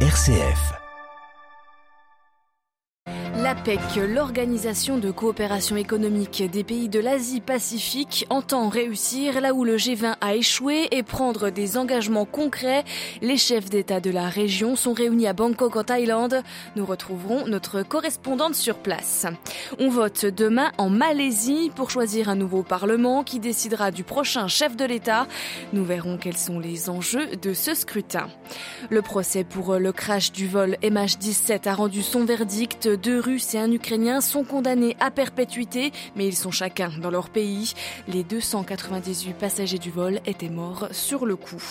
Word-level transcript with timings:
RCF. 0.00 0.85
L'APEC, 3.46 3.78
l'Organisation 4.08 4.98
de 4.98 5.12
coopération 5.12 5.76
économique 5.76 6.42
des 6.50 6.64
pays 6.64 6.88
de 6.88 6.98
l'Asie-Pacifique, 6.98 8.26
entend 8.28 8.68
réussir 8.68 9.40
là 9.40 9.54
où 9.54 9.62
le 9.62 9.76
G20 9.76 10.16
a 10.20 10.34
échoué 10.34 10.88
et 10.90 11.04
prendre 11.04 11.50
des 11.50 11.76
engagements 11.76 12.24
concrets. 12.24 12.82
Les 13.22 13.36
chefs 13.36 13.70
d'État 13.70 14.00
de 14.00 14.10
la 14.10 14.28
région 14.28 14.74
sont 14.74 14.92
réunis 14.94 15.28
à 15.28 15.32
Bangkok 15.32 15.76
en 15.76 15.84
Thaïlande. 15.84 16.42
Nous 16.74 16.84
retrouverons 16.84 17.46
notre 17.46 17.84
correspondante 17.84 18.56
sur 18.56 18.78
place. 18.78 19.26
On 19.78 19.90
vote 19.90 20.26
demain 20.26 20.72
en 20.76 20.90
Malaisie 20.90 21.70
pour 21.76 21.90
choisir 21.90 22.28
un 22.28 22.34
nouveau 22.34 22.64
Parlement 22.64 23.22
qui 23.22 23.38
décidera 23.38 23.92
du 23.92 24.02
prochain 24.02 24.48
chef 24.48 24.76
de 24.76 24.84
l'État. 24.84 25.28
Nous 25.72 25.84
verrons 25.84 26.18
quels 26.18 26.36
sont 26.36 26.58
les 26.58 26.90
enjeux 26.90 27.28
de 27.40 27.54
ce 27.54 27.74
scrutin. 27.74 28.26
Le 28.90 29.02
procès 29.02 29.44
pour 29.44 29.76
le 29.76 29.92
crash 29.92 30.32
du 30.32 30.48
vol 30.48 30.78
MH17 30.82 31.68
a 31.68 31.74
rendu 31.76 32.02
son 32.02 32.24
verdict. 32.24 32.88
Deux 32.88 33.20
Russes 33.36 33.54
et 33.54 33.58
un 33.58 33.70
Ukrainien 33.70 34.22
sont 34.22 34.44
condamnés 34.44 34.96
à 34.98 35.10
perpétuité, 35.10 35.92
mais 36.14 36.26
ils 36.26 36.34
sont 36.34 36.50
chacun 36.50 36.90
dans 37.02 37.10
leur 37.10 37.28
pays. 37.28 37.74
Les 38.08 38.24
298 38.24 39.34
passagers 39.34 39.76
du 39.76 39.90
vol 39.90 40.20
étaient 40.24 40.48
morts 40.48 40.88
sur 40.90 41.26
le 41.26 41.36
coup. 41.36 41.62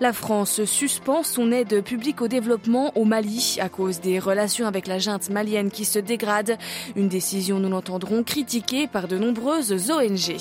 La 0.00 0.14
France 0.14 0.64
suspend 0.64 1.22
son 1.22 1.52
aide 1.52 1.82
publique 1.82 2.22
au 2.22 2.28
développement 2.28 2.96
au 2.96 3.04
Mali 3.04 3.58
à 3.60 3.68
cause 3.68 4.00
des 4.00 4.18
relations 4.18 4.66
avec 4.66 4.86
la 4.86 4.98
junte 4.98 5.28
malienne 5.28 5.70
qui 5.70 5.84
se 5.84 5.98
dégradent. 5.98 6.56
Une 6.96 7.08
décision, 7.08 7.60
nous 7.60 7.68
l'entendrons, 7.68 8.22
critiquée 8.22 8.86
par 8.86 9.06
de 9.06 9.18
nombreuses 9.18 9.90
ONG. 9.90 10.38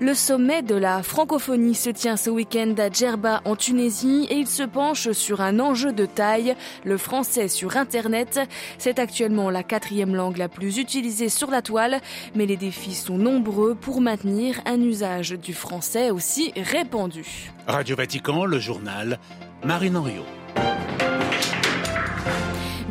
Le 0.00 0.14
sommet 0.14 0.62
de 0.62 0.74
la 0.74 1.04
francophonie 1.04 1.76
se 1.76 1.90
tient 1.90 2.16
ce 2.16 2.30
week-end 2.30 2.74
à 2.78 2.90
Djerba 2.90 3.40
en 3.44 3.54
Tunisie 3.54 4.26
et 4.30 4.34
il 4.34 4.48
se 4.48 4.64
penche 4.64 5.12
sur 5.12 5.42
un 5.42 5.60
enjeu 5.60 5.92
de 5.92 6.06
taille, 6.06 6.56
le 6.84 6.96
français 6.96 7.46
sur 7.46 7.76
Internet. 7.76 8.40
C'est 8.78 8.98
actuellement 8.98 9.48
la 9.48 9.62
quatrième 9.76 10.14
langue 10.14 10.38
la 10.38 10.48
plus 10.48 10.78
utilisée 10.78 11.28
sur 11.28 11.50
la 11.50 11.60
toile, 11.60 12.00
mais 12.34 12.46
les 12.46 12.56
défis 12.56 12.94
sont 12.94 13.18
nombreux 13.18 13.74
pour 13.74 14.00
maintenir 14.00 14.62
un 14.64 14.80
usage 14.80 15.32
du 15.32 15.52
français 15.52 16.10
aussi 16.10 16.50
répandu. 16.56 17.52
Radio 17.66 17.94
Vatican, 17.94 18.46
le 18.46 18.58
journal, 18.58 19.18
Marine 19.62 19.98
Henriot. 19.98 20.35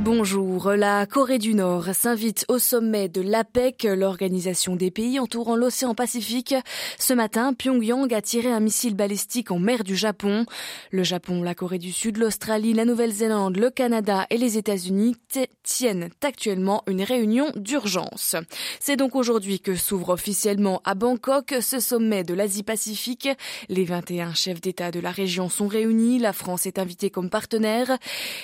Bonjour. 0.05 0.69
La 0.73 1.07
Corée 1.07 1.39
du 1.39 1.55
Nord 1.55 1.87
s'invite 1.95 2.45
au 2.47 2.59
sommet 2.59 3.09
de 3.09 3.21
l'APEC, 3.21 3.87
l'organisation 3.89 4.75
des 4.75 4.91
pays 4.91 5.19
entourant 5.19 5.55
l'océan 5.55 5.95
Pacifique. 5.95 6.53
Ce 6.99 7.11
matin, 7.15 7.55
Pyongyang 7.55 8.13
a 8.13 8.21
tiré 8.21 8.51
un 8.51 8.59
missile 8.59 8.93
balistique 8.93 9.49
en 9.49 9.57
mer 9.57 9.83
du 9.83 9.95
Japon. 9.95 10.45
Le 10.91 11.01
Japon, 11.01 11.41
la 11.41 11.55
Corée 11.55 11.79
du 11.79 11.91
Sud, 11.91 12.17
l'Australie, 12.17 12.73
la 12.73 12.85
Nouvelle-Zélande, 12.85 13.57
le 13.57 13.71
Canada 13.71 14.27
et 14.29 14.37
les 14.37 14.59
États-Unis 14.59 15.15
tiennent 15.63 16.09
actuellement 16.21 16.83
une 16.85 17.01
réunion 17.01 17.51
d'urgence. 17.55 18.35
C'est 18.79 18.97
donc 18.97 19.15
aujourd'hui 19.15 19.59
que 19.59 19.73
s'ouvre 19.73 20.09
officiellement 20.09 20.81
à 20.83 20.93
Bangkok 20.93 21.55
ce 21.61 21.79
sommet 21.79 22.23
de 22.23 22.35
l'Asie-Pacifique. 22.35 23.29
Les 23.69 23.85
21 23.85 24.35
chefs 24.35 24.61
d'État 24.61 24.91
de 24.91 24.99
la 24.99 25.09
région 25.09 25.49
sont 25.49 25.67
réunis. 25.67 26.19
La 26.19 26.31
France 26.31 26.67
est 26.67 26.77
invitée 26.77 27.09
comme 27.09 27.31
partenaire. 27.31 27.97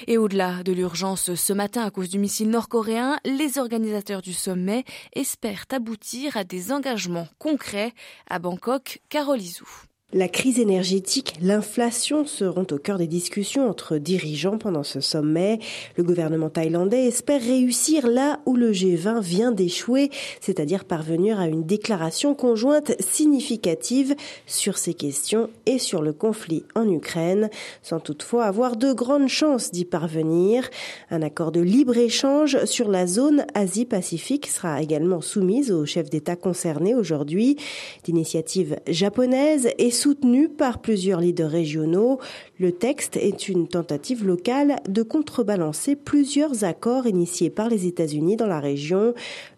Et 0.07 0.17
au-delà 0.17 0.63
de 0.63 0.71
l'urgence 0.71 1.35
ce 1.35 1.50
matin, 1.53 1.85
à 1.85 1.91
cause 1.91 2.09
du 2.09 2.19
missile 2.19 2.49
nord-coréen, 2.49 3.17
les 3.25 3.57
organisateurs 3.57 4.21
du 4.21 4.33
sommet 4.33 4.83
espèrent 5.13 5.65
aboutir 5.71 6.37
à 6.37 6.43
des 6.43 6.71
engagements 6.71 7.27
concrets 7.39 7.93
à 8.29 8.39
Bangkok, 8.39 9.01
Carole 9.09 9.41
Izou. 9.41 9.90
La 10.13 10.27
crise 10.27 10.59
énergétique, 10.59 11.35
l'inflation 11.41 12.25
seront 12.25 12.67
au 12.71 12.77
cœur 12.77 12.97
des 12.97 13.07
discussions 13.07 13.69
entre 13.69 13.97
dirigeants 13.97 14.57
pendant 14.57 14.83
ce 14.83 14.99
sommet. 14.99 15.59
Le 15.95 16.03
gouvernement 16.03 16.49
thaïlandais 16.49 17.05
espère 17.05 17.39
réussir 17.41 18.07
là 18.07 18.41
où 18.45 18.57
le 18.57 18.73
G20 18.73 19.21
vient 19.21 19.53
d'échouer, 19.53 20.09
c'est-à-dire 20.41 20.83
parvenir 20.83 21.39
à 21.39 21.47
une 21.47 21.63
déclaration 21.63 22.35
conjointe 22.35 22.91
significative 22.99 24.13
sur 24.47 24.77
ces 24.77 24.95
questions 24.95 25.49
et 25.65 25.79
sur 25.79 26.01
le 26.01 26.11
conflit 26.11 26.65
en 26.75 26.91
Ukraine, 26.91 27.49
sans 27.81 28.01
toutefois 28.01 28.43
avoir 28.43 28.75
de 28.75 28.91
grandes 28.91 29.29
chances 29.29 29.71
d'y 29.71 29.85
parvenir. 29.85 30.69
Un 31.09 31.21
accord 31.21 31.53
de 31.53 31.61
libre-échange 31.61 32.65
sur 32.65 32.89
la 32.89 33.07
zone 33.07 33.45
Asie-Pacifique 33.53 34.47
sera 34.47 34.81
également 34.81 35.21
soumise 35.21 35.71
aux 35.71 35.85
chefs 35.85 36.09
d'État 36.09 36.35
concernés 36.35 36.95
aujourd'hui. 36.95 37.55
D'initiative 38.03 38.75
japonaise 38.89 39.69
et 39.77 40.00
soutenu 40.01 40.49
par 40.49 40.79
plusieurs 40.79 41.19
leaders 41.19 41.51
régionaux. 41.51 42.19
Le 42.59 42.71
texte 42.71 43.17
est 43.17 43.49
une 43.49 43.67
tentative 43.67 44.25
locale 44.25 44.77
de 44.89 45.03
contrebalancer 45.03 45.95
plusieurs 45.95 46.63
accords 46.63 47.05
initiés 47.05 47.51
par 47.51 47.69
les 47.69 47.85
États-Unis 47.85 48.35
dans 48.35 48.47
la 48.47 48.59
région. 48.59 49.13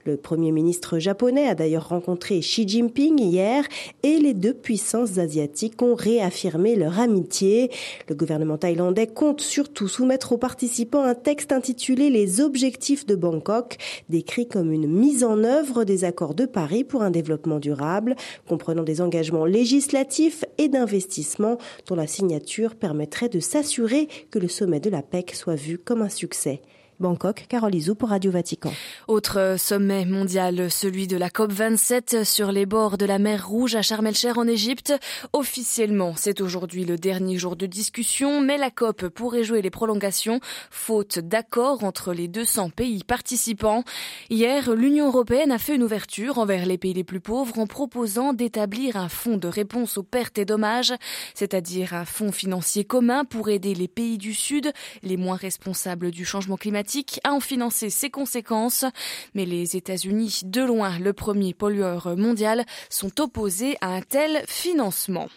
Le 0.05 0.17
Premier 0.17 0.51
ministre 0.51 0.99
japonais 0.99 1.47
a 1.47 1.55
d'ailleurs 1.55 1.87
rencontré 1.87 2.41
Xi 2.41 2.67
Jinping 2.67 3.21
hier 3.21 3.63
et 4.03 4.17
les 4.17 4.33
deux 4.33 4.53
puissances 4.53 5.17
asiatiques 5.17 5.81
ont 5.81 5.95
réaffirmé 5.95 6.75
leur 6.75 6.99
amitié. 6.99 7.71
Le 8.09 8.15
gouvernement 8.15 8.57
thaïlandais 8.57 9.07
compte 9.07 9.39
surtout 9.39 9.87
soumettre 9.87 10.33
aux 10.33 10.37
participants 10.37 11.03
un 11.03 11.15
texte 11.15 11.53
intitulé 11.53 12.09
Les 12.09 12.41
objectifs 12.41 13.05
de 13.05 13.15
Bangkok, 13.15 13.77
décrit 14.09 14.45
comme 14.45 14.73
une 14.73 14.87
mise 14.87 15.23
en 15.23 15.41
œuvre 15.45 15.85
des 15.85 16.03
accords 16.03 16.35
de 16.35 16.45
Paris 16.45 16.83
pour 16.83 17.01
un 17.01 17.11
développement 17.11 17.59
durable, 17.59 18.17
comprenant 18.45 18.83
des 18.83 18.99
engagements 18.99 19.45
législatifs 19.45 20.43
et 20.57 20.67
d'investissement 20.67 21.57
dont 21.87 21.95
la 21.95 22.07
signature 22.07 22.75
permettrait 22.75 23.29
de 23.29 23.39
s'assurer 23.39 24.09
que 24.31 24.39
le 24.39 24.49
sommet 24.49 24.81
de 24.81 24.89
la 24.89 25.01
PEC 25.01 25.33
soit 25.33 25.55
vu 25.55 25.77
comme 25.77 26.01
un 26.01 26.09
succès. 26.09 26.61
Bangkok, 26.99 27.45
Carole 27.49 27.75
Izou 27.75 27.95
pour 27.95 28.09
Radio 28.09 28.31
Vatican. 28.31 28.71
Autre 29.07 29.55
sommet 29.57 30.05
mondial, 30.05 30.69
celui 30.69 31.07
de 31.07 31.17
la 31.17 31.29
COP27 31.29 32.23
sur 32.23 32.51
les 32.51 32.65
bords 32.65 32.97
de 32.97 33.05
la 33.05 33.19
mer 33.19 33.47
Rouge 33.47 33.75
à 33.75 33.81
Sharm 33.81 34.05
el-Sheikh 34.05 34.37
en 34.37 34.47
Égypte. 34.47 34.93
Officiellement, 35.33 36.13
c'est 36.15 36.41
aujourd'hui 36.41 36.85
le 36.85 36.97
dernier 36.97 37.37
jour 37.37 37.55
de 37.55 37.65
discussion, 37.65 38.41
mais 38.41 38.57
la 38.57 38.69
COP 38.69 39.07
pourrait 39.07 39.43
jouer 39.43 39.61
les 39.61 39.71
prolongations, 39.71 40.39
faute 40.69 41.19
d'accord 41.19 41.83
entre 41.83 42.13
les 42.13 42.27
200 42.27 42.69
pays 42.69 43.03
participants. 43.03 43.83
Hier, 44.29 44.73
l'Union 44.75 45.07
européenne 45.07 45.51
a 45.51 45.57
fait 45.57 45.75
une 45.75 45.83
ouverture 45.83 46.37
envers 46.37 46.65
les 46.65 46.77
pays 46.77 46.93
les 46.93 47.03
plus 47.03 47.19
pauvres 47.19 47.57
en 47.59 47.67
proposant 47.67 48.33
d'établir 48.33 48.97
un 48.97 49.09
fonds 49.09 49.37
de 49.37 49.47
réponse 49.47 49.97
aux 49.97 50.03
pertes 50.03 50.37
et 50.37 50.45
dommages, 50.45 50.93
c'est-à-dire 51.33 51.93
un 51.93 52.05
fonds 52.05 52.31
financier 52.31 52.83
commun 52.83 53.25
pour 53.25 53.49
aider 53.49 53.73
les 53.73 53.87
pays 53.87 54.17
du 54.17 54.33
Sud, 54.33 54.71
les 55.01 55.17
moins 55.17 55.37
responsables 55.37 56.11
du 56.11 56.23
changement 56.23 56.55
climatique 56.55 56.82
à 57.23 57.33
en 57.33 57.39
financer 57.39 57.89
ses 57.89 58.09
conséquences. 58.09 58.85
Mais 59.33 59.45
les 59.45 59.75
États-Unis, 59.75 60.41
de 60.43 60.61
loin 60.61 60.99
le 60.99 61.13
premier 61.13 61.53
pollueur 61.53 62.15
mondial, 62.17 62.65
sont 62.89 63.21
opposés 63.21 63.77
à 63.81 63.95
un 63.95 64.01
tel 64.01 64.43
financement. 64.47 65.29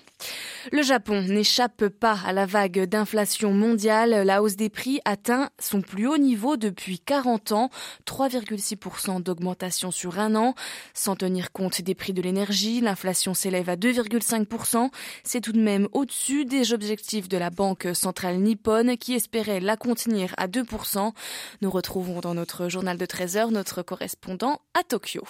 Le 0.73 0.83
Japon 0.83 1.23
n'échappe 1.23 1.87
pas 1.89 2.19
à 2.27 2.33
la 2.33 2.45
vague 2.45 2.85
d'inflation 2.87 3.53
mondiale. 3.53 4.27
La 4.27 4.43
hausse 4.43 4.57
des 4.57 4.69
prix 4.69 5.01
atteint 5.05 5.51
son 5.61 5.81
plus 5.81 6.09
haut 6.09 6.19
niveau 6.19 6.57
depuis 6.57 6.99
40 6.99 7.53
ans, 7.53 7.71
3,6% 8.05 9.23
d'augmentation 9.23 9.93
sur 9.93 10.19
un 10.19 10.35
an. 10.35 10.55
Sans 10.93 11.15
tenir 11.15 11.53
compte 11.53 11.83
des 11.83 11.95
prix 11.95 12.13
de 12.13 12.23
l'énergie, 12.23 12.81
l'inflation 12.81 13.33
s'élève 13.33 13.69
à 13.69 13.77
2,5%. 13.77 14.91
C'est 15.23 15.41
tout 15.41 15.53
de 15.53 15.61
même 15.61 15.89
au-dessus 15.93 16.45
des 16.45 16.73
objectifs 16.73 17.29
de 17.29 17.39
la 17.39 17.51
Banque 17.51 17.87
centrale 17.95 18.39
nippone 18.39 18.97
qui 18.97 19.15
espérait 19.15 19.61
la 19.61 19.77
contenir 19.77 20.35
à 20.37 20.49
2%. 20.49 21.13
Nous 21.61 21.71
retrouvons 21.71 22.21
dans 22.21 22.35
notre 22.35 22.69
journal 22.69 22.99
de 22.99 23.07
13 23.07 23.37
heures 23.37 23.51
notre 23.53 23.83
correspondant 23.83 24.61
à 24.75 24.83
Tokyo. 24.83 25.23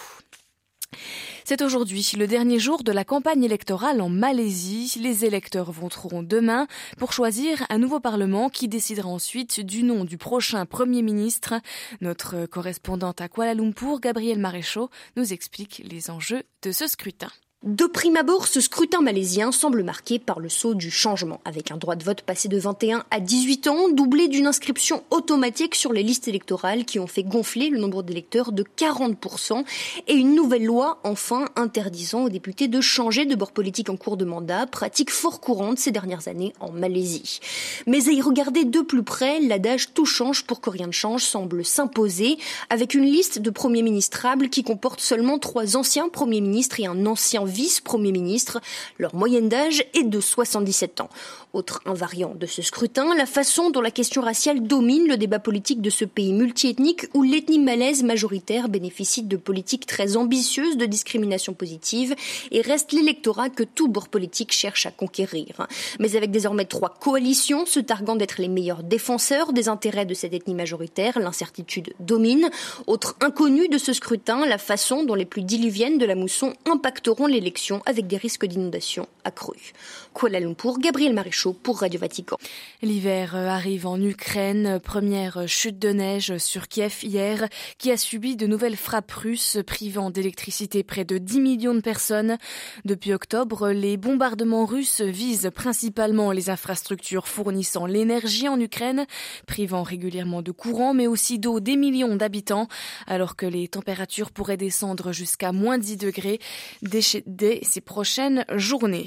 C'est 1.48 1.62
aujourd'hui 1.62 2.04
le 2.18 2.26
dernier 2.26 2.58
jour 2.58 2.82
de 2.82 2.90
la 2.90 3.04
campagne 3.04 3.44
électorale 3.44 4.00
en 4.00 4.08
Malaisie. 4.08 4.98
Les 5.00 5.24
électeurs 5.24 5.70
voteront 5.70 6.24
demain 6.24 6.66
pour 6.98 7.12
choisir 7.12 7.64
un 7.70 7.78
nouveau 7.78 8.00
Parlement 8.00 8.48
qui 8.48 8.66
décidera 8.66 9.08
ensuite 9.08 9.60
du 9.60 9.84
nom 9.84 10.04
du 10.04 10.18
prochain 10.18 10.66
Premier 10.66 11.02
ministre. 11.02 11.54
Notre 12.00 12.46
correspondante 12.46 13.20
à 13.20 13.28
Kuala 13.28 13.54
Lumpur, 13.54 14.00
Gabrielle 14.00 14.40
Maréchaux, 14.40 14.90
nous 15.16 15.32
explique 15.32 15.82
les 15.88 16.10
enjeux 16.10 16.42
de 16.62 16.72
ce 16.72 16.88
scrutin. 16.88 17.30
De 17.64 17.86
prime 17.86 18.16
abord, 18.16 18.46
ce 18.46 18.60
scrutin 18.60 19.00
malaisien 19.00 19.50
semble 19.50 19.82
marqué 19.82 20.18
par 20.18 20.40
le 20.40 20.50
saut 20.50 20.74
du 20.74 20.90
changement, 20.90 21.40
avec 21.46 21.70
un 21.70 21.78
droit 21.78 21.96
de 21.96 22.04
vote 22.04 22.20
passé 22.20 22.48
de 22.48 22.58
21 22.58 23.04
à 23.10 23.18
18 23.18 23.66
ans, 23.68 23.88
doublé 23.88 24.28
d'une 24.28 24.46
inscription 24.46 25.02
automatique 25.10 25.74
sur 25.74 25.94
les 25.94 26.02
listes 26.02 26.28
électorales 26.28 26.84
qui 26.84 26.98
ont 26.98 27.06
fait 27.06 27.22
gonfler 27.22 27.70
le 27.70 27.78
nombre 27.78 28.02
d'électeurs 28.02 28.52
de 28.52 28.62
40%, 28.62 29.64
et 30.06 30.12
une 30.12 30.34
nouvelle 30.34 30.66
loi, 30.66 31.00
enfin, 31.02 31.46
interdisant 31.56 32.24
aux 32.24 32.28
députés 32.28 32.68
de 32.68 32.80
changer 32.82 33.24
de 33.24 33.34
bord 33.34 33.52
politique 33.52 33.88
en 33.88 33.96
cours 33.96 34.18
de 34.18 34.26
mandat, 34.26 34.66
pratique 34.66 35.10
fort 35.10 35.40
courante 35.40 35.78
ces 35.78 35.92
dernières 35.92 36.28
années 36.28 36.52
en 36.60 36.70
Malaisie. 36.70 37.40
Mais 37.86 38.06
à 38.06 38.12
y 38.12 38.20
regarder 38.20 38.64
de 38.64 38.80
plus 38.80 39.02
près, 39.02 39.40
l'adage 39.40 39.94
tout 39.94 40.04
change 40.04 40.44
pour 40.44 40.60
que 40.60 40.68
rien 40.68 40.88
ne 40.88 40.92
change 40.92 41.24
semble 41.24 41.64
s'imposer, 41.64 42.36
avec 42.68 42.92
une 42.92 43.06
liste 43.06 43.38
de 43.38 43.50
premiers 43.50 43.82
ministrables 43.82 44.50
qui 44.50 44.62
comporte 44.62 45.00
seulement 45.00 45.38
trois 45.38 45.78
anciens 45.78 46.10
premiers 46.10 46.42
ministres 46.42 46.80
et 46.80 46.86
un 46.86 47.06
ancien 47.06 47.45
vice-premier 47.46 48.12
ministre. 48.12 48.60
Leur 48.98 49.14
moyenne 49.14 49.48
d'âge 49.48 49.84
est 49.94 50.04
de 50.04 50.20
77 50.20 51.00
ans. 51.00 51.10
Autre 51.52 51.80
invariant 51.86 52.34
de 52.34 52.44
ce 52.44 52.60
scrutin, 52.60 53.14
la 53.14 53.24
façon 53.24 53.70
dont 53.70 53.80
la 53.80 53.90
question 53.90 54.20
raciale 54.20 54.62
domine 54.62 55.08
le 55.08 55.16
débat 55.16 55.38
politique 55.38 55.80
de 55.80 55.88
ce 55.88 56.04
pays 56.04 56.34
multiethnique 56.34 57.06
où 57.14 57.22
l'ethnie 57.22 57.58
malaise 57.58 58.02
majoritaire 58.02 58.68
bénéficie 58.68 59.22
de 59.22 59.36
politiques 59.36 59.86
très 59.86 60.16
ambitieuses 60.16 60.76
de 60.76 60.84
discrimination 60.84 61.54
positive 61.54 62.14
et 62.50 62.60
reste 62.60 62.92
l'électorat 62.92 63.48
que 63.48 63.62
tout 63.62 63.88
bord 63.88 64.08
politique 64.08 64.52
cherche 64.52 64.86
à 64.86 64.90
conquérir. 64.90 65.66
Mais 65.98 66.16
avec 66.16 66.30
désormais 66.30 66.66
trois 66.66 66.94
coalitions 67.00 67.64
se 67.64 67.80
targuant 67.80 68.16
d'être 68.16 68.38
les 68.38 68.48
meilleurs 68.48 68.82
défenseurs 68.82 69.52
des 69.52 69.68
intérêts 69.68 70.06
de 70.06 70.14
cette 70.14 70.34
ethnie 70.34 70.54
majoritaire, 70.54 71.18
l'incertitude 71.18 71.94
domine. 72.00 72.50
Autre 72.86 73.16
inconnu 73.20 73.68
de 73.68 73.78
ce 73.78 73.92
scrutin, 73.92 74.46
la 74.46 74.58
façon 74.58 75.04
dont 75.04 75.14
les 75.14 75.24
plus 75.24 75.42
diluviennes 75.42 75.98
de 75.98 76.06
la 76.06 76.14
mousson 76.14 76.52
impacteront 76.70 77.26
l'élection 77.36 77.82
avec 77.86 78.06
des 78.06 78.16
risques 78.16 78.46
d'inondation 78.46 79.08
accrus. 79.24 79.72
Kuala 80.16 80.40
Lumpur, 80.40 80.78
Gabriel 80.78 81.12
Marichaud 81.12 81.52
pour 81.52 81.80
Radio 81.80 82.00
Vatican. 82.00 82.38
L'hiver 82.80 83.36
euh, 83.36 83.48
arrive 83.48 83.86
en 83.86 84.00
Ukraine, 84.00 84.80
première 84.82 85.46
chute 85.46 85.78
de 85.78 85.90
neige 85.90 86.38
sur 86.38 86.68
Kiev 86.68 87.00
hier, 87.02 87.50
qui 87.76 87.90
a 87.90 87.98
subi 87.98 88.34
de 88.34 88.46
nouvelles 88.46 88.78
frappes 88.78 89.12
russes 89.12 89.58
privant 89.66 90.08
d'électricité 90.08 90.82
près 90.84 91.04
de 91.04 91.18
10 91.18 91.40
millions 91.40 91.74
de 91.74 91.82
personnes. 91.82 92.38
Depuis 92.86 93.12
octobre, 93.12 93.68
les 93.68 93.98
bombardements 93.98 94.64
russes 94.64 95.02
visent 95.02 95.50
principalement 95.54 96.32
les 96.32 96.48
infrastructures 96.48 97.28
fournissant 97.28 97.84
l'énergie 97.84 98.48
en 98.48 98.58
Ukraine, 98.58 99.04
privant 99.46 99.82
régulièrement 99.82 100.40
de 100.40 100.50
courant 100.50 100.94
mais 100.94 101.08
aussi 101.08 101.38
d'eau 101.38 101.60
des 101.60 101.76
millions 101.76 102.16
d'habitants, 102.16 102.68
alors 103.06 103.36
que 103.36 103.44
les 103.44 103.68
températures 103.68 104.30
pourraient 104.30 104.56
descendre 104.56 105.12
jusqu'à 105.12 105.52
moins 105.52 105.76
10 105.76 105.98
degrés 105.98 106.38
dès 106.80 107.60
ces 107.62 107.80
prochaines 107.82 108.46
journées. 108.54 109.04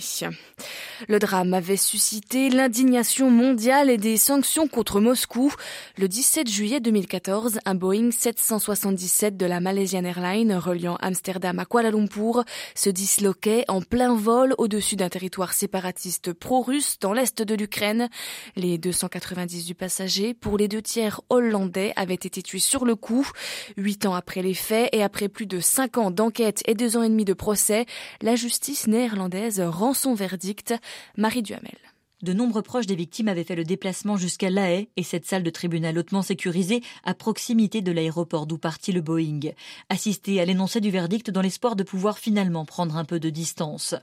Le 1.07 1.17
drame 1.19 1.53
avait 1.53 1.77
suscité 1.77 2.49
l'indignation 2.49 3.31
mondiale 3.31 3.89
et 3.89 3.97
des 3.97 4.17
sanctions 4.17 4.67
contre 4.67 4.99
Moscou. 4.99 5.53
Le 5.97 6.07
17 6.07 6.49
juillet 6.49 6.79
2014, 6.81 7.59
un 7.65 7.75
Boeing 7.75 8.11
777 8.11 9.37
de 9.37 9.45
la 9.45 9.61
Malaysian 9.61 10.03
Airlines 10.03 10.53
reliant 10.53 10.97
Amsterdam 10.99 11.57
à 11.59 11.65
Kuala 11.65 11.91
Lumpur 11.91 12.43
se 12.75 12.89
disloquait 12.89 13.63
en 13.69 13.81
plein 13.81 14.13
vol 14.15 14.53
au-dessus 14.57 14.97
d'un 14.97 15.09
territoire 15.09 15.53
séparatiste 15.53 16.33
pro-russe 16.33 16.99
dans 16.99 17.13
l'est 17.13 17.41
de 17.41 17.55
l'Ukraine. 17.55 18.09
Les 18.57 18.77
298 18.77 19.73
passagers, 19.75 20.33
pour 20.33 20.57
les 20.57 20.67
deux 20.67 20.81
tiers 20.81 21.21
hollandais, 21.29 21.93
avaient 21.95 22.13
été 22.13 22.41
tués 22.41 22.59
sur 22.59 22.83
le 22.83 22.95
coup. 22.95 23.27
Huit 23.77 24.05
ans 24.05 24.15
après 24.15 24.41
les 24.41 24.53
faits 24.53 24.89
et 24.91 25.01
après 25.01 25.29
plus 25.29 25.45
de 25.45 25.61
cinq 25.61 25.97
ans 25.97 26.11
d'enquête 26.11 26.61
et 26.65 26.73
deux 26.73 26.97
ans 26.97 27.03
et 27.03 27.09
demi 27.09 27.25
de 27.25 27.33
procès, 27.33 27.85
la 28.21 28.35
justice 28.35 28.87
néerlandaise 28.87 29.61
rend 29.61 29.93
son 29.93 30.13
verdict. 30.13 30.73
Marie 31.15 31.41
Duhamel. 31.41 31.79
De 32.21 32.33
nombreux 32.33 32.61
proches 32.61 32.85
des 32.85 32.95
victimes 32.95 33.29
avaient 33.29 33.45
fait 33.45 33.55
le 33.55 33.63
déplacement 33.63 34.17
jusqu'à 34.17 34.49
La 34.49 34.69
Haye 34.69 34.89
et 34.97 35.03
cette 35.03 35.25
salle 35.25 35.41
de 35.41 35.49
tribunal 35.49 35.97
hautement 35.97 36.21
sécurisée 36.21 36.83
à 37.05 37.13
proximité 37.13 37.81
de 37.81 37.93
l'aéroport 37.93 38.45
d'où 38.45 38.57
partit 38.57 38.91
le 38.91 38.99
Boeing. 38.99 39.53
Assister 39.87 40.41
à 40.41 40.45
l'énoncé 40.45 40.81
du 40.81 40.91
verdict 40.91 41.31
dans 41.31 41.41
l'espoir 41.41 41.77
de 41.77 41.83
pouvoir 41.83 42.19
finalement 42.19 42.65
prendre 42.65 42.97
un 42.97 43.05
peu 43.05 43.21
de 43.21 43.29
distance. 43.29 43.95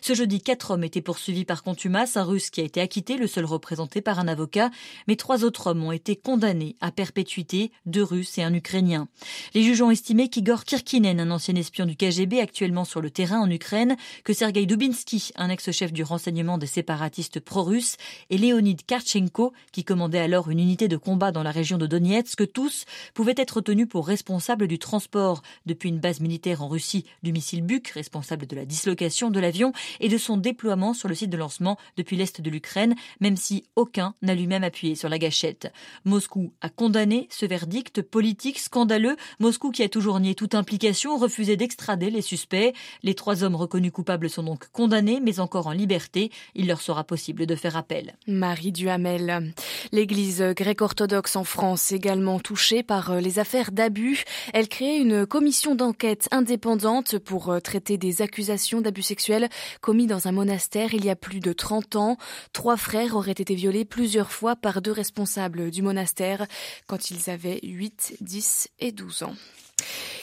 Ce 0.00 0.14
jeudi, 0.14 0.40
quatre 0.40 0.70
hommes 0.70 0.82
étaient 0.82 1.02
poursuivis 1.02 1.44
par 1.44 1.62
contumace, 1.62 2.16
un 2.16 2.24
russe 2.24 2.48
qui 2.48 2.62
a 2.62 2.64
été 2.64 2.80
acquitté, 2.80 3.18
le 3.18 3.26
seul 3.26 3.44
représenté 3.44 4.00
par 4.00 4.18
un 4.18 4.28
avocat, 4.28 4.70
mais 5.06 5.16
trois 5.16 5.44
autres 5.44 5.66
hommes 5.66 5.84
ont 5.84 5.92
été 5.92 6.16
condamnés 6.16 6.76
à 6.80 6.90
perpétuité, 6.90 7.70
deux 7.84 8.02
russes 8.02 8.38
et 8.38 8.42
un 8.42 8.54
ukrainien. 8.54 9.08
Les 9.52 9.62
juges 9.62 9.82
ont 9.82 9.90
estimé 9.90 10.30
qu'Igor 10.30 10.64
Kirkinen, 10.64 11.20
un 11.20 11.30
ancien 11.30 11.54
espion 11.54 11.84
du 11.84 11.96
KGB 11.96 12.40
actuellement 12.40 12.86
sur 12.86 13.02
le 13.02 13.10
terrain 13.10 13.40
en 13.40 13.50
Ukraine, 13.50 13.98
que 14.24 14.32
Sergei 14.32 14.64
Dubinsky, 14.64 15.32
un 15.36 15.50
ex-chef 15.50 15.92
du 15.92 16.02
renseignement 16.02 16.56
des 16.56 16.66
séparatistes 16.66 17.40
russe 17.62 17.96
et 18.30 18.38
Léonid 18.38 18.84
Karchenko, 18.86 19.52
qui 19.72 19.84
commandait 19.84 20.18
alors 20.18 20.50
une 20.50 20.60
unité 20.60 20.88
de 20.88 20.96
combat 20.96 21.32
dans 21.32 21.42
la 21.42 21.50
région 21.50 21.78
de 21.78 21.86
Donetsk, 21.86 22.52
tous 22.52 22.84
pouvaient 23.14 23.34
être 23.36 23.60
tenus 23.60 23.88
pour 23.88 24.06
responsables 24.06 24.68
du 24.68 24.78
transport 24.78 25.42
depuis 25.66 25.88
une 25.88 26.00
base 26.00 26.20
militaire 26.20 26.62
en 26.62 26.68
Russie 26.68 27.04
du 27.22 27.32
missile 27.32 27.62
Buk, 27.62 27.88
responsable 27.88 28.46
de 28.46 28.56
la 28.56 28.64
dislocation 28.64 29.30
de 29.30 29.40
l'avion 29.40 29.72
et 30.00 30.08
de 30.08 30.18
son 30.18 30.36
déploiement 30.36 30.94
sur 30.94 31.08
le 31.08 31.14
site 31.14 31.30
de 31.30 31.36
lancement 31.36 31.78
depuis 31.96 32.16
l'est 32.16 32.40
de 32.40 32.50
l'Ukraine, 32.50 32.94
même 33.20 33.36
si 33.36 33.64
aucun 33.76 34.14
n'a 34.22 34.34
lui-même 34.34 34.64
appuyé 34.64 34.94
sur 34.94 35.08
la 35.08 35.18
gâchette. 35.18 35.72
Moscou 36.04 36.52
a 36.60 36.68
condamné 36.68 37.28
ce 37.30 37.46
verdict 37.46 38.02
politique 38.02 38.58
scandaleux. 38.58 39.16
Moscou 39.40 39.70
qui 39.70 39.82
a 39.82 39.88
toujours 39.88 40.20
nié 40.20 40.34
toute 40.34 40.54
implication, 40.54 41.16
refusé 41.16 41.56
d'extrader 41.56 42.10
les 42.10 42.22
suspects. 42.22 42.74
Les 43.02 43.14
trois 43.14 43.44
hommes 43.44 43.56
reconnus 43.56 43.92
coupables 43.92 44.30
sont 44.30 44.42
donc 44.42 44.68
condamnés, 44.72 45.20
mais 45.20 45.40
encore 45.40 45.66
en 45.66 45.72
liberté. 45.72 46.30
Il 46.54 46.66
leur 46.66 46.80
sera 46.80 47.04
possible 47.04 47.46
de 47.48 47.56
faire 47.56 47.76
appel. 47.76 48.14
Marie 48.28 48.70
Duhamel. 48.70 49.52
L'église 49.90 50.40
grecque-orthodoxe 50.56 51.34
en 51.34 51.42
France 51.42 51.90
également 51.90 52.38
touchée 52.38 52.84
par 52.84 53.10
euh, 53.10 53.20
les 53.20 53.40
affaires 53.40 53.72
d'abus. 53.72 54.22
Elle 54.54 54.68
crée 54.68 54.96
une 54.96 55.26
commission 55.26 55.74
d'enquête 55.74 56.28
indépendante 56.30 57.18
pour 57.18 57.50
euh, 57.50 57.58
traiter 57.58 57.98
des 57.98 58.22
accusations 58.22 58.80
d'abus 58.80 59.02
sexuels 59.02 59.48
commis 59.80 60.06
dans 60.06 60.28
un 60.28 60.32
monastère 60.32 60.94
il 60.94 61.04
y 61.04 61.10
a 61.10 61.16
plus 61.16 61.40
de 61.40 61.52
30 61.52 61.96
ans. 61.96 62.16
Trois 62.52 62.76
frères 62.76 63.16
auraient 63.16 63.32
été 63.32 63.56
violés 63.56 63.84
plusieurs 63.84 64.30
fois 64.30 64.54
par 64.54 64.80
deux 64.80 64.92
responsables 64.92 65.72
du 65.72 65.82
monastère 65.82 66.46
quand 66.86 67.10
ils 67.10 67.30
avaient 67.30 67.60
8, 67.62 68.18
10 68.20 68.68
et 68.78 68.92
12 68.92 69.24
ans. 69.24 69.34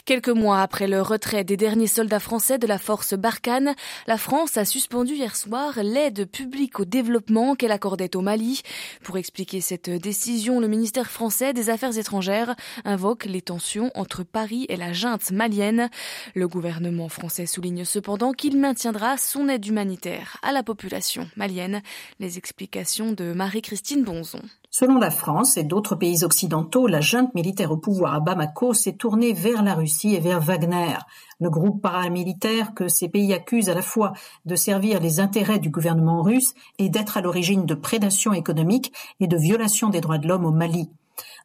Quelques 0.06 0.28
mois 0.28 0.62
après 0.62 0.86
le 0.86 1.02
retrait 1.02 1.42
des 1.42 1.56
derniers 1.56 1.88
soldats 1.88 2.20
français 2.20 2.58
de 2.58 2.68
la 2.68 2.78
force 2.78 3.14
Barkhane, 3.14 3.74
la 4.06 4.16
France 4.16 4.56
a 4.56 4.64
suspendu 4.64 5.14
hier 5.14 5.34
soir 5.34 5.80
l'aide 5.82 6.30
publique 6.30 6.78
au 6.78 6.84
développement 6.84 7.56
qu'elle 7.56 7.72
accordait 7.72 8.14
au 8.14 8.20
Mali. 8.20 8.62
Pour 9.02 9.18
expliquer 9.18 9.60
cette 9.60 9.90
décision, 9.90 10.60
le 10.60 10.68
ministère 10.68 11.10
français 11.10 11.52
des 11.52 11.70
Affaires 11.70 11.98
étrangères 11.98 12.54
invoque 12.84 13.24
les 13.24 13.42
tensions 13.42 13.90
entre 13.96 14.22
Paris 14.22 14.66
et 14.68 14.76
la 14.76 14.92
junte 14.92 15.32
malienne. 15.32 15.90
Le 16.36 16.46
gouvernement 16.46 17.08
français 17.08 17.46
souligne 17.46 17.84
cependant 17.84 18.30
qu'il 18.30 18.56
maintiendra 18.60 19.16
son 19.16 19.48
aide 19.48 19.66
humanitaire 19.66 20.36
à 20.44 20.52
la 20.52 20.62
population 20.62 21.28
malienne. 21.34 21.82
Les 22.20 22.38
explications 22.38 23.10
de 23.10 23.32
Marie-Christine 23.32 24.04
Bonzon. 24.04 24.42
Selon 24.78 24.98
la 24.98 25.10
France 25.10 25.56
et 25.56 25.64
d'autres 25.64 25.94
pays 25.94 26.22
occidentaux, 26.22 26.86
la 26.86 27.00
junte 27.00 27.34
militaire 27.34 27.72
au 27.72 27.78
pouvoir 27.78 28.12
à 28.12 28.20
Bamako 28.20 28.74
s'est 28.74 28.92
tournée 28.92 29.32
vers 29.32 29.62
la 29.62 29.72
Russie 29.72 30.14
et 30.14 30.20
vers 30.20 30.38
Wagner, 30.38 30.98
le 31.40 31.48
groupe 31.48 31.80
paramilitaire 31.80 32.74
que 32.74 32.86
ces 32.86 33.08
pays 33.08 33.32
accusent 33.32 33.70
à 33.70 33.74
la 33.74 33.80
fois 33.80 34.12
de 34.44 34.54
servir 34.54 35.00
les 35.00 35.18
intérêts 35.18 35.60
du 35.60 35.70
gouvernement 35.70 36.20
russe 36.20 36.52
et 36.78 36.90
d'être 36.90 37.16
à 37.16 37.22
l'origine 37.22 37.64
de 37.64 37.74
prédation 37.74 38.34
économique 38.34 38.92
et 39.18 39.28
de 39.28 39.38
violation 39.38 39.88
des 39.88 40.02
droits 40.02 40.18
de 40.18 40.28
l'homme 40.28 40.44
au 40.44 40.52
Mali. 40.52 40.90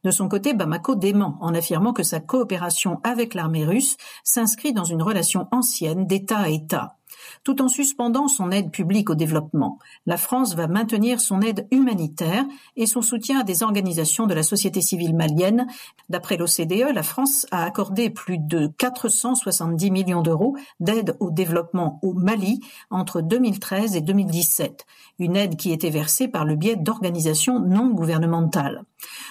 De 0.03 0.11
son 0.11 0.27
côté, 0.27 0.53
Bamako 0.53 0.95
dément 0.95 1.37
en 1.39 1.53
affirmant 1.53 1.93
que 1.93 2.03
sa 2.03 2.19
coopération 2.19 2.99
avec 3.05 3.33
l'armée 3.33 3.63
russe 3.63 3.95
s'inscrit 4.25 4.73
dans 4.73 4.83
une 4.83 5.01
relation 5.01 5.47
ancienne 5.53 6.05
d'État 6.05 6.39
à 6.39 6.49
État. 6.49 6.97
Tout 7.43 7.59
en 7.63 7.67
suspendant 7.67 8.27
son 8.27 8.51
aide 8.51 8.69
publique 8.69 9.09
au 9.09 9.15
développement, 9.15 9.79
la 10.05 10.17
France 10.17 10.53
va 10.53 10.67
maintenir 10.67 11.19
son 11.19 11.41
aide 11.41 11.67
humanitaire 11.71 12.45
et 12.75 12.85
son 12.85 13.01
soutien 13.01 13.39
à 13.39 13.43
des 13.43 13.63
organisations 13.63 14.27
de 14.27 14.35
la 14.35 14.43
société 14.43 14.79
civile 14.79 15.15
malienne. 15.15 15.65
D'après 16.07 16.37
l'OCDE, 16.37 16.93
la 16.93 17.01
France 17.01 17.47
a 17.49 17.63
accordé 17.63 18.11
plus 18.11 18.37
de 18.37 18.67
470 18.77 19.89
millions 19.89 20.21
d'euros 20.21 20.55
d'aide 20.79 21.17
au 21.19 21.31
développement 21.31 21.97
au 22.03 22.13
Mali 22.13 22.59
entre 22.91 23.21
2013 23.21 23.95
et 23.95 24.01
2017, 24.01 24.85
une 25.17 25.35
aide 25.35 25.55
qui 25.55 25.71
était 25.71 25.89
versée 25.89 26.27
par 26.27 26.45
le 26.45 26.55
biais 26.55 26.75
d'organisations 26.75 27.59
non 27.59 27.87
gouvernementales. 27.87 28.83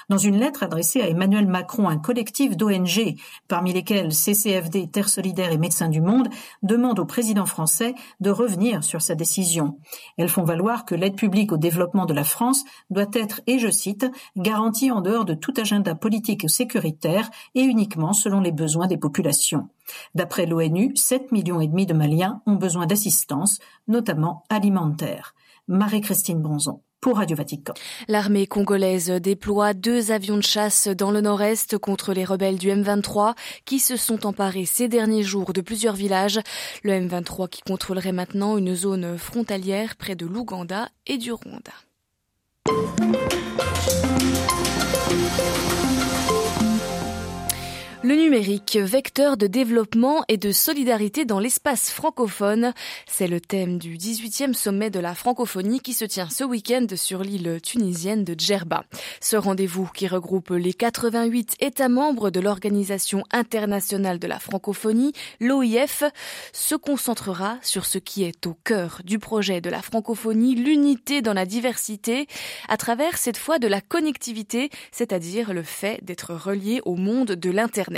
Dans 0.09 0.19
une 0.19 0.38
lettre 0.38 0.64
adressée 0.64 1.00
à 1.00 1.09
Emmanuel 1.09 1.47
Macron, 1.47 1.88
un 1.88 1.99
collectif 1.99 2.57
d'ONG, 2.57 3.14
parmi 3.47 3.73
lesquels 3.73 4.12
CCFD, 4.12 4.88
Terre 4.88 5.09
Solidaire 5.09 5.52
et 5.52 5.59
Médecins 5.59 5.88
du 5.88 6.00
Monde, 6.00 6.29
demande 6.64 6.99
au 6.99 7.05
président 7.05 7.47
français 7.47 7.95
de 8.21 8.30
revenir 8.30 8.85
sur 8.85 9.02
sa 9.02 9.14
décision. 9.14 9.78
Elles 10.16 10.28
font 10.28 10.45
valoir 10.45 10.85
que 10.85 10.95
l'aide 10.95 11.16
publique 11.16 11.52
au 11.52 11.57
développement 11.57 12.07
de 12.07 12.14
la 12.14 12.25
France 12.25 12.64
doit 12.90 13.07
être, 13.12 13.40
et 13.47 13.59
je 13.59 13.71
cite, 13.71 14.07
garantie 14.37 14.90
en 14.90 15.00
dehors 15.00 15.25
de 15.25 15.35
tout 15.35 15.54
agenda 15.57 15.95
politique 15.95 16.42
ou 16.45 16.49
sécuritaire 16.49 17.30
et 17.54 17.62
uniquement 17.62 18.12
selon 18.12 18.40
les 18.40 18.52
besoins 18.52 18.87
des 18.87 18.99
populations. 18.99 19.69
D'après 20.14 20.47
l'ONU, 20.47 20.92
7 20.97 21.33
millions 21.33 21.61
et 21.61 21.69
demi 21.69 21.87
de 21.87 21.95
Maliens 21.95 22.42
ont 22.47 22.57
besoin 22.57 22.87
d'assistance, 22.87 23.59
notamment 23.88 24.45
alimentaire. 24.49 25.35
Marie-Christine 25.69 26.40
Bronzon 26.40 26.83
L'armée 28.09 28.47
congolaise 28.47 29.11
déploie 29.11 29.73
deux 29.73 30.12
avions 30.12 30.37
de 30.37 30.42
chasse 30.42 30.88
dans 30.88 31.11
le 31.11 31.21
nord-est 31.21 31.78
contre 31.78 32.12
les 32.12 32.25
rebelles 32.25 32.59
du 32.59 32.69
M23 32.69 33.35
qui 33.64 33.78
se 33.78 33.97
sont 33.97 34.26
emparés 34.26 34.66
ces 34.66 34.88
derniers 34.88 35.23
jours 35.23 35.52
de 35.52 35.62
plusieurs 35.62 35.95
villages. 35.95 36.40
Le 36.83 36.92
M23 36.92 37.49
qui 37.49 37.62
contrôlerait 37.62 38.12
maintenant 38.12 38.59
une 38.59 38.75
zone 38.75 39.16
frontalière 39.16 39.97
près 39.97 40.14
de 40.14 40.26
l'Ouganda 40.26 40.88
et 41.07 41.16
du 41.16 41.33
Rwanda. 41.33 41.73
Le 48.02 48.14
numérique, 48.14 48.78
vecteur 48.78 49.37
de 49.37 49.47
développement 49.47 50.25
et 50.28 50.38
de 50.38 50.52
solidarité 50.52 51.26
dans 51.26 51.38
l'espace 51.38 51.90
francophone, 51.90 52.73
c'est 53.07 53.28
le 53.28 53.42
thème 53.42 53.76
du 53.76 53.99
18e 53.99 54.54
sommet 54.54 54.88
de 54.88 55.00
la 55.00 55.14
francophonie 55.14 55.80
qui 55.80 55.92
se 55.92 56.07
tient 56.07 56.30
ce 56.30 56.42
week-end 56.42 56.87
sur 56.97 57.23
l'île 57.23 57.61
tunisienne 57.62 58.25
de 58.25 58.35
Djerba. 58.38 58.85
Ce 59.21 59.37
rendez-vous 59.37 59.87
qui 59.92 60.09
regroupe 60.09 60.49
les 60.49 60.73
88 60.73 61.57
États 61.61 61.90
membres 61.90 62.30
de 62.30 62.40
l'Organisation 62.40 63.23
internationale 63.33 64.19
de 64.19 64.26
la 64.26 64.38
francophonie, 64.38 65.12
l'OIF, 65.38 66.02
se 66.54 66.76
concentrera 66.76 67.59
sur 67.61 67.85
ce 67.85 67.99
qui 67.99 68.25
est 68.25 68.47
au 68.47 68.54
cœur 68.64 69.02
du 69.04 69.19
projet 69.19 69.61
de 69.61 69.69
la 69.69 69.83
francophonie, 69.83 70.54
l'unité 70.54 71.21
dans 71.21 71.35
la 71.35 71.45
diversité, 71.45 72.28
à 72.66 72.78
travers 72.78 73.19
cette 73.19 73.37
fois 73.37 73.59
de 73.59 73.69
la 73.69 73.83
connectivité, 73.83 74.71
c'est-à-dire 74.90 75.52
le 75.52 75.62
fait 75.62 76.02
d'être 76.02 76.33
relié 76.33 76.80
au 76.87 76.97
monde 76.97 77.33
de 77.33 77.50
l'Internet. 77.50 77.89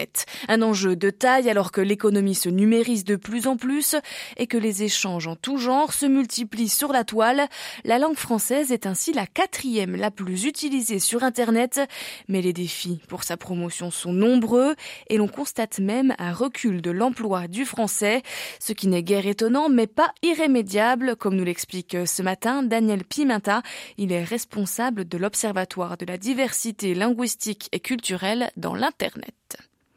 Un 0.49 0.63
enjeu 0.63 0.97
de 0.97 1.11
taille 1.11 1.51
alors 1.51 1.73
que 1.73 1.81
l'économie 1.81 2.35
se 2.35 2.49
numérise 2.49 3.05
de 3.05 3.17
plus 3.17 3.47
en 3.47 3.57
plus 3.57 3.97
et 4.37 4.47
que 4.47 4.57
les 4.57 4.83
échanges 4.83 5.27
en 5.27 5.37
tout 5.37 5.59
genre 5.59 5.93
se 5.93 6.07
multiplient 6.07 6.69
sur 6.69 6.93
la 6.93 7.05
toile. 7.05 7.49
La 7.85 7.99
langue 7.99 8.17
française 8.17 8.73
est 8.73 8.87
ainsi 8.87 9.13
la 9.13 9.27
quatrième 9.27 9.97
la 9.97 10.11
plus 10.11 10.45
utilisée 10.45 10.99
sur 10.99 11.23
Internet, 11.23 11.81
mais 12.29 12.43
les 12.43 12.53
défis 12.53 13.01
pour 13.09 13.25
sa 13.25 13.37
promotion 13.37 13.91
sont 13.91 14.13
nombreux 14.13 14.75
et 15.09 15.17
l'on 15.17 15.29
constate 15.29 15.79
même 15.79 16.15
un 16.19 16.33
recul 16.33 16.81
de 16.81 16.91
l'emploi 16.91 17.49
du 17.49 17.65
français, 17.65 18.23
ce 18.59 18.73
qui 18.73 18.89
n'est 18.89 19.03
guère 19.03 19.27
étonnant 19.27 19.69
mais 19.69 19.87
pas 19.87 20.13
irrémédiable, 20.23 21.17
comme 21.17 21.37
nous 21.37 21.45
l'explique 21.45 21.97
ce 22.07 22.23
matin 22.23 22.63
Daniel 22.63 23.05
Pimenta. 23.05 23.63
Il 23.99 24.13
est 24.13 24.25
responsable 24.25 25.07
de 25.07 25.19
l'Observatoire 25.19 25.97
de 25.97 26.07
la 26.07 26.19
diversité 26.19 26.95
linguistique 26.95 27.69
et 27.73 27.81
culturelle 27.81 28.51
dans 28.57 28.75
l'Internet. 28.75 29.35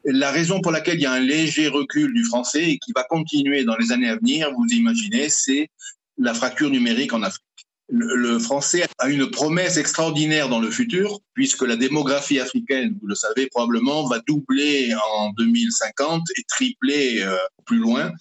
La 0.05 0.31
raison 0.31 0.62
pour 0.62 0.71
laquelle 0.71 0.95
il 0.95 1.01
y 1.01 1.07
a 1.07 1.13
un 1.13 1.19
léger 1.19 1.67
recul 1.67 2.13
du 2.13 2.24
français 2.24 2.63
et 2.63 2.77
qui 2.77 2.91
va 2.95 3.03
continuer 3.03 3.63
dans 3.63 3.75
les 3.75 3.91
années 3.91 4.09
à 4.09 4.15
venir, 4.15 4.51
vous 4.55 4.67
imaginez, 4.75 5.29
c'est 5.29 5.69
la 6.17 6.33
fracture 6.33 6.69
numérique 6.69 7.13
en 7.13 7.24
Afrique. 7.24 7.41
Le, 7.89 8.39
français 8.39 8.85
a 8.97 9.09
une 9.09 9.29
promesse 9.29 9.77
extraordinaire 9.77 10.50
dans 10.50 10.59
le 10.59 10.71
futur, 10.71 11.19
puisque 11.33 11.62
la 11.62 11.75
démographie 11.75 12.39
africaine, 12.39 12.95
vous 13.00 13.07
le 13.07 13.15
savez 13.15 13.47
probablement, 13.47 14.07
va 14.07 14.19
doubler 14.27 14.93
en 15.17 15.31
2050 15.38 16.24
et 16.38 16.43
tripler 16.47 17.21
euh, 17.21 17.35
plus 17.65 17.77
loin 17.77 18.12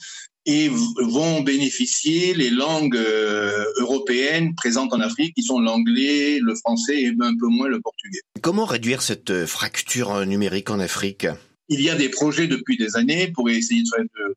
et 0.47 0.69
vont 0.69 1.41
bénéficier 1.41 2.35
les 2.35 2.51
langues 2.51 2.97
euh, 2.97 3.65
européennes 3.79 4.55
présentes 4.55 4.93
en 4.93 5.01
Afrique, 5.01 5.35
qui 5.35 5.43
sont 5.43 5.59
l'anglais, 5.59 6.39
le 6.43 6.55
français 6.55 7.01
et 7.01 7.15
un 7.19 7.37
peu 7.39 7.47
moins 7.47 7.69
le 7.69 7.81
portugais. 7.81 8.21
Comment 8.43 8.67
réduire 8.67 9.01
cette 9.01 9.47
fracture 9.47 10.27
numérique 10.27 10.69
en 10.69 10.81
Afrique? 10.81 11.27
Il 11.69 11.81
y 11.81 11.91
a 11.91 11.95
des 11.95 12.09
projets 12.09 12.47
depuis 12.47 12.77
des 12.77 12.97
années 12.97 13.29
pour 13.33 13.49
essayer 13.49 13.83
de 13.83 13.89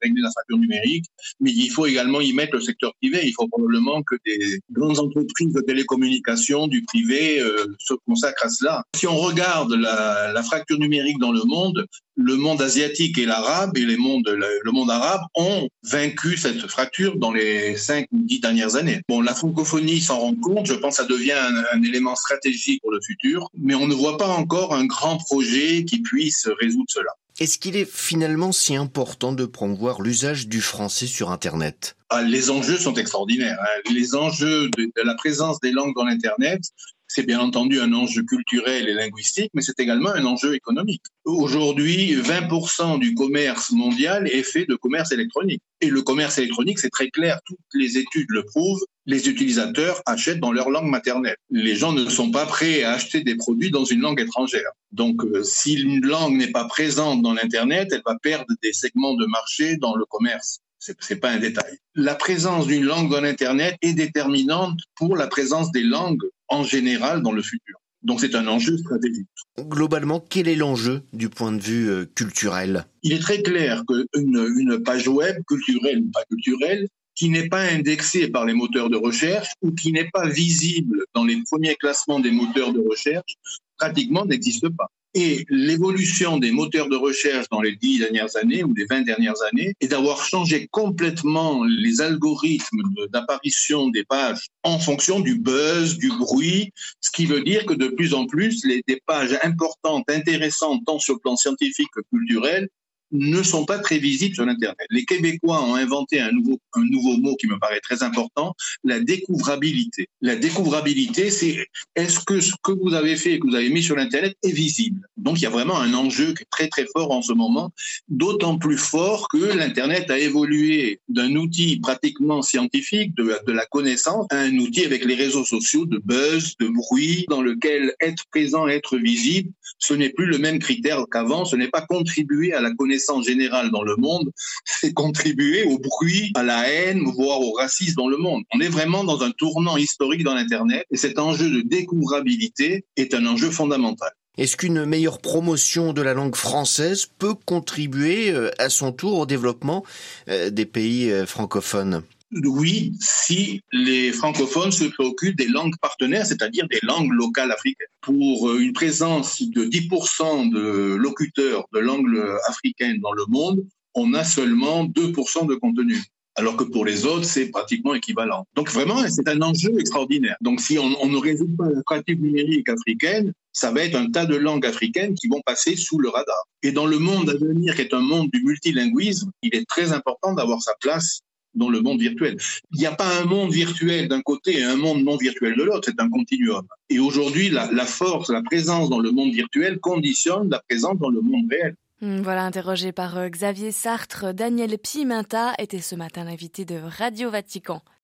régler 0.02 0.22
la 0.22 0.32
fracture 0.32 0.58
numérique, 0.58 1.06
mais 1.40 1.52
il 1.52 1.70
faut 1.70 1.86
également 1.86 2.22
y 2.22 2.34
mettre 2.34 2.56
le 2.56 2.62
secteur 2.62 2.94
privé. 3.02 3.22
Il 3.24 3.34
faut 3.34 3.48
probablement 3.48 4.02
que 4.04 4.16
des 4.26 4.60
grandes 4.72 5.00
entreprises 5.00 5.54
de 5.54 5.62
télécommunications 5.62 6.68
du 6.68 6.84
privé 6.84 7.40
euh, 7.40 7.66
se 7.80 7.94
consacrent 8.06 8.46
à 8.46 8.50
cela. 8.50 8.84
Si 8.96 9.08
on 9.08 9.18
regarde 9.18 9.74
la, 9.74 10.32
la, 10.34 10.44
fracture 10.44 10.80
numérique 10.80 11.20
dans 11.20 11.32
le 11.32 11.44
monde, 11.44 11.86
le 12.18 12.36
monde 12.36 12.62
asiatique 12.62 13.18
et 13.18 13.26
l'arabe 13.26 13.78
et 13.78 13.86
les 13.86 13.96
mondes, 13.96 14.28
le 14.28 14.72
monde 14.72 14.90
arabe 14.90 15.22
ont 15.36 15.70
vaincu 15.84 16.36
cette 16.36 16.68
fracture 16.68 17.16
dans 17.18 17.32
les 17.32 17.78
cinq 17.78 18.08
ou 18.12 18.20
dix 18.24 18.40
dernières 18.40 18.76
années. 18.76 19.02
Bon, 19.08 19.22
la 19.22 19.36
francophonie 19.36 20.02
s'en 20.02 20.20
rend 20.20 20.36
compte. 20.36 20.66
Je 20.66 20.74
pense 20.74 20.98
que 20.98 21.04
ça 21.04 21.08
devient 21.08 21.34
un, 21.34 21.64
un 21.78 21.84
élément 21.84 22.16
stratégique 22.16 22.82
pour 22.82 22.92
le 22.92 23.00
futur, 23.06 23.48
mais 23.58 23.76
on 23.76 23.88
ne 23.88 23.94
voit 23.94 24.18
pas 24.18 24.28
encore 24.28 24.74
un 24.74 24.86
grand 24.86 25.18
projet 25.18 25.86
qui 25.86 26.02
puisse 26.02 26.50
résoudre 26.60 26.90
cela. 26.90 27.12
Est-ce 27.40 27.60
qu'il 27.60 27.76
est 27.76 27.90
finalement 27.90 28.52
si 28.52 28.76
important 28.76 29.32
de 29.32 29.46
promouvoir 29.46 30.02
l'usage 30.02 30.48
du 30.48 30.60
français 30.60 31.06
sur 31.06 31.30
Internet? 31.30 31.96
Ah, 32.10 32.24
Les 32.24 32.50
enjeux 32.50 32.78
sont 32.78 32.96
extraordinaires. 32.96 33.60
Hein. 33.62 33.92
Les 33.94 34.16
enjeux 34.16 34.72
de, 34.76 34.92
la 35.04 35.14
présence 35.14 35.60
des 35.60 35.72
langues 35.72 35.94
dans 35.96 36.06
l'Internet, 36.06 36.62
c'est 37.08 37.24
bien 37.24 37.40
entendu 37.40 37.80
un 37.80 37.94
enjeu 37.94 38.24
culturel 38.24 38.90
et 38.90 38.94
linguistique, 38.94 39.52
mais 39.54 39.62
c'est 39.62 39.80
également 39.80 40.10
un 40.10 40.26
enjeu 40.26 40.56
économique. 40.56 41.04
Aujourd'hui, 41.26 42.16
20% 42.16 43.00
du 43.00 43.14
commerce 43.16 43.72
mondial 43.72 44.28
est 44.28 44.44
fait 44.44 44.66
de 44.66 44.76
commerce 44.76 45.12
électronique. 45.12 45.62
Et 45.80 45.90
le 45.90 46.02
commerce 46.02 46.38
électronique, 46.38 46.80
c'est 46.80 46.90
très 46.90 47.10
clair, 47.10 47.40
toutes 47.46 47.60
les 47.74 47.98
études 47.98 48.30
le 48.30 48.44
prouvent, 48.44 48.84
les 49.06 49.30
utilisateurs 49.30 50.02
achètent 50.06 50.40
dans 50.40 50.52
leur 50.52 50.70
langue 50.70 50.90
maternelle. 50.90 51.38
Les 51.50 51.76
gens 51.76 51.94
ne 51.94 52.10
sont 52.10 52.30
pas 52.30 52.46
prêts 52.46 52.84
à 52.84 52.94
acheter 52.94 53.22
des 53.22 53.36
produits 53.36 53.72
dans 53.72 53.86
une 53.86 54.02
langue 54.02 54.20
étrangère. 54.20 54.70
Donc, 54.92 55.24
euh, 55.24 55.44
si 55.44 55.74
une 55.76 56.06
langue 56.06 56.36
n'est 56.36 56.52
pas 56.52 56.66
présente 56.66 57.22
dans 57.22 57.34
l'Internet, 57.34 57.88
elle 57.92 58.04
va 58.06 58.18
perdre 58.22 58.54
des 58.62 58.74
segments 58.74 59.16
de 59.16 59.26
marché 59.26 59.78
dans 59.78 59.96
le 59.96 60.06
commerce. 60.06 60.60
C'est 60.80 61.20
pas 61.20 61.32
un 61.32 61.38
détail. 61.38 61.78
La 61.96 62.16
présence 62.16 62.68
d'une 62.68 62.84
langue 62.84 63.10
dans 63.10 63.22
l'Internet 63.22 63.76
est 63.82 63.94
déterminante 63.94 64.80
pour 64.96 65.18
la 65.18 65.28
présence 65.28 65.72
des 65.72 65.82
langues 65.82 66.24
en 66.50 66.64
général 66.64 67.22
dans 67.22 67.32
le 67.32 67.42
futur. 67.42 67.78
Donc 68.04 68.22
c'est 68.22 68.36
un 68.36 68.48
enjeu 68.48 68.78
stratégique. 68.78 69.28
Globalement, 69.60 70.20
quel 70.20 70.48
est 70.48 70.56
l'enjeu 70.56 71.02
du 71.14 71.30
point 71.30 71.52
de 71.52 71.62
vue 71.62 71.90
euh, 71.90 72.06
culturel? 72.06 72.86
Il 73.04 73.14
est 73.14 73.20
très 73.20 73.42
clair 73.42 73.84
qu'une 73.88 74.54
une 74.58 74.84
page 74.84 75.08
web, 75.08 75.44
culturelle 75.48 76.04
ou 76.04 76.12
pas 76.12 76.24
culturelle, 76.30 76.88
qui 77.16 77.30
n'est 77.30 77.50
pas 77.50 77.64
indexée 77.64 78.28
par 78.28 78.46
les 78.46 78.54
moteurs 78.54 78.90
de 78.90 78.96
recherche 78.96 79.50
ou 79.62 79.72
qui 79.72 79.92
n'est 79.92 80.10
pas 80.14 80.28
visible 80.28 81.04
dans 81.16 81.26
les 81.26 81.42
premiers 81.50 81.76
classements 81.76 82.20
des 82.20 82.32
moteurs 82.32 82.72
de 82.72 82.80
recherche, 82.80 83.36
pratiquement 83.78 84.26
n'existe 84.26 84.70
pas. 84.70 84.90
Et 85.20 85.48
l'évolution 85.50 86.38
des 86.38 86.52
moteurs 86.52 86.90
de 86.90 86.96
recherche 86.96 87.50
dans 87.50 87.60
les 87.60 87.76
dix 87.76 87.98
dernières 87.98 88.38
années 88.38 88.64
ou 88.64 88.76
les 88.76 88.86
vingt 88.86 89.02
dernières 89.02 89.42
années 89.52 89.74
est 89.82 89.88
d'avoir 89.88 90.24
changé 90.24 90.68
complètement 90.70 91.64
les 91.64 92.02
algorithmes 92.02 92.84
d'apparition 93.12 93.90
des 93.90 94.04
pages 94.04 94.46
en 94.62 94.78
fonction 94.78 95.20
du 95.20 95.40
buzz, 95.40 95.98
du 95.98 96.10
bruit, 96.10 96.70
ce 97.02 97.10
qui 97.10 97.26
veut 97.26 97.42
dire 97.42 97.66
que 97.66 97.74
de 97.74 97.88
plus 97.88 98.14
en 98.14 98.28
plus, 98.28 98.64
les, 98.64 98.84
des 98.88 99.02
pages 99.08 99.36
importantes, 99.42 100.08
intéressantes, 100.08 100.82
tant 100.86 101.00
sur 101.00 101.16
le 101.16 101.20
plan 101.20 101.36
scientifique 101.36 101.90
que 101.96 102.02
culturel, 102.12 102.70
ne 103.12 103.42
sont 103.44 103.66
pas 103.66 103.80
très 103.80 103.98
visibles 103.98 104.36
sur 104.36 104.48
Internet. 104.48 104.88
Les 104.90 105.06
Québécois 105.06 105.64
ont 105.64 105.76
inventé 105.76 106.20
un 106.20 106.32
nouveau, 106.32 106.60
un 106.74 106.84
nouveau 106.84 107.18
mot 107.18 107.36
qui 107.36 107.48
me 107.48 107.58
paraît 107.58 107.80
très 107.80 108.04
important, 108.04 108.54
la 108.84 109.00
découvrabilité. 109.00 110.10
La 110.22 110.36
découvrabilité, 110.36 111.30
c'est 111.30 111.66
est-ce 111.96 112.20
que 112.20 112.42
ce 112.42 112.54
que 112.64 112.72
vous 112.72 112.94
avez 112.94 113.16
fait 113.16 113.34
et 113.34 113.40
que 113.40 113.48
vous 113.48 113.56
avez 113.56 113.70
mis 113.70 113.84
sur 113.84 113.98
Internet 113.98 114.36
est 114.44 114.52
visible? 114.52 115.08
Donc 115.16 115.40
il 115.40 115.44
y 115.44 115.46
a 115.46 115.50
vraiment 115.52 115.80
un 115.80 115.94
enjeu 115.94 116.34
très 116.50 116.68
très 116.68 116.86
fort 116.86 117.12
en 117.12 117.22
ce 117.22 117.34
moment, 117.34 117.72
d'autant 118.10 118.58
plus 118.58 118.78
fort 118.78 119.28
que 119.30 119.38
l'Internet 119.38 120.10
a 120.12 120.20
évolué 120.20 121.00
d'un 121.08 121.36
outil 121.36 121.80
pratiquement 121.80 122.42
scientifique, 122.42 123.16
de, 123.16 123.38
de 123.46 123.52
la 123.52 123.66
connaissance, 123.66 124.26
à 124.32 124.40
un 124.40 124.58
outil 124.58 124.86
avec 124.86 125.06
les 125.06 125.16
réseaux 125.16 125.46
sociaux 125.46 125.86
de 125.86 126.00
buzz, 126.04 126.56
de 126.60 126.68
bruit, 126.68 127.26
dans 127.30 127.42
lequel 127.42 127.94
être 128.02 128.26
présent, 128.32 128.68
être 128.68 128.98
visible, 128.98 129.52
ce 129.80 129.94
n'est 129.94 130.10
plus 130.10 130.26
le 130.26 130.38
même 130.38 130.60
critère 130.60 131.04
qu'avant, 131.12 131.46
ce 131.46 131.56
n'est 131.56 131.70
pas 131.70 131.82
contribuer 131.82 132.54
à 132.54 132.62
la 132.62 132.74
connaissance 132.74 132.97
connaissance 132.98 133.28
générale 133.28 133.70
dans 133.70 133.84
le 133.84 133.96
monde, 133.96 134.32
c'est 134.66 134.92
contribuer 134.92 135.64
au 135.66 135.78
bruit, 135.78 136.32
à 136.36 136.42
la 136.42 136.68
haine, 136.68 137.04
voire 137.16 137.42
au 137.42 137.52
racisme 137.54 137.96
dans 137.96 138.08
le 138.08 138.18
monde. 138.18 138.44
On 138.56 138.60
est 138.60 138.70
vraiment 138.70 139.04
dans 139.04 139.22
un 139.22 139.30
tournant 139.32 139.78
historique 139.78 140.24
dans 140.24 140.34
l'Internet 140.34 140.86
et 140.90 140.98
cet 140.98 141.20
enjeu 141.20 141.50
de 141.50 141.62
découvrabilité 141.62 142.86
est 142.96 143.14
un 143.14 143.26
enjeu 143.28 143.52
fondamental. 143.52 144.10
Est-ce 144.40 144.58
qu'une 144.58 144.86
meilleure 144.86 145.20
promotion 145.20 145.94
de 145.94 146.02
la 146.02 146.14
langue 146.14 146.36
française 146.36 147.08
peut 147.20 147.34
contribuer 147.34 148.32
euh, 148.32 148.52
à 148.60 148.70
son 148.70 148.92
tour 148.92 149.20
au 149.20 149.26
développement 149.26 149.84
euh, 150.30 150.50
des 150.50 150.66
pays 150.66 151.12
euh, 151.12 151.26
francophones? 151.26 152.04
Oui, 152.32 152.94
si 153.00 153.62
les 153.72 154.12
francophones 154.12 154.72
se 154.72 154.86
préoccupent 154.86 155.38
des 155.38 155.48
langues 155.48 155.76
partenaires, 155.82 156.26
c'est-à-dire 156.26 156.68
des 156.68 156.80
langues 156.84 157.12
locales 157.12 157.52
africaines. 157.52 157.88
Pour 158.02 158.50
euh, 158.50 158.60
une 158.60 158.74
présence 158.74 159.42
de 159.42 159.66
10% 159.66 160.52
de 160.52 160.96
locuteurs 160.96 161.66
de 161.74 161.80
langue 161.80 162.22
africaine 162.48 163.00
dans 163.00 163.14
le 163.14 163.26
monde, 163.28 163.66
on 163.94 164.14
a 164.14 164.24
seulement 164.24 164.86
2% 164.86 165.48
de 165.48 165.56
contenu 165.56 166.02
alors 166.38 166.56
que 166.56 166.64
pour 166.64 166.86
les 166.86 167.06
autres, 167.06 167.26
c'est 167.26 167.50
pratiquement 167.50 167.96
équivalent. 167.96 168.46
Donc 168.56 168.70
vraiment, 168.70 169.04
c'est 169.10 169.28
un 169.28 169.42
enjeu 169.42 169.80
extraordinaire. 169.80 170.38
Donc 170.40 170.62
si 170.62 170.78
on, 170.78 170.96
on, 171.02 171.08
ne 171.08 171.18
résout 171.18 171.50
pas 171.58 171.68
la 171.68 171.82
pratique 171.82 172.22
numérique 172.22 172.70
africaine, 172.70 173.34
ça 173.52 173.72
va 173.72 173.84
être 173.84 173.96
un 173.96 174.12
tas 174.12 174.28
de 174.28 174.36
langues 174.36 174.68
africaines 174.68 175.16
qui 175.16 175.28
vont 175.28 175.42
passer 175.44 175.76
sous 175.76 175.98
le 175.98 176.10
radar. 176.10 176.44
Et 176.62 176.72
dans 176.72 176.86
le 176.86 177.00
monde 177.00 177.32
à 177.32 177.34
venir, 177.34 177.76
qui 177.76 177.82
est 177.82 177.94
un 177.94 178.02
monde 178.02 178.30
du 178.32 178.44
multilinguisme, 178.44 179.32
il 179.42 179.56
est 179.56 179.68
très 179.68 179.94
important 179.94 180.36
d'avoir 180.36 180.62
sa 180.62 180.74
place 180.80 181.22
dans 181.58 181.70
le 181.70 181.82
monde 181.82 182.00
virtuel. 182.00 182.38
Il 182.74 182.80
n'y 182.80 182.86
a 182.86 182.96
pas 182.96 183.20
un 183.20 183.26
monde 183.26 183.52
virtuel 183.52 184.08
d'un 184.08 184.22
côté 184.22 184.60
et 184.60 184.64
un 184.64 184.78
monde 184.78 185.04
non 185.04 185.18
virtuel 185.18 185.56
de 185.56 185.64
l'autre, 185.64 185.90
c'est 185.90 186.00
un 186.00 186.10
continuum. 186.10 186.66
Et 186.90 187.00
aujourd'hui, 187.00 187.50
la, 187.50 187.68
force, 187.86 188.30
la 188.30 188.42
présence 188.42 188.90
dans 188.90 189.00
le 189.00 189.12
monde 189.12 189.34
virtuel 189.34 189.80
conditionne 189.80 190.50
la 190.50 190.62
présence 190.68 190.98
dans 190.98 191.10
le 191.10 191.22
monde 191.22 191.46
réel. 191.50 191.76
Hmm, 192.02 192.22
voilà, 192.22 192.44
interrogé 192.44 192.92
par 192.92 193.18
euh, 193.18 193.28
Xavier 193.28 193.72
Sartre, 193.72 194.32
Daniel 194.32 194.78
Pimenta 194.78 195.54
était 195.58 195.82
ce 195.82 195.96
matin 195.96 196.26
l'invité 196.26 196.64
de 196.64 196.76
Radio 196.76 197.32
Vatican. 197.32 197.82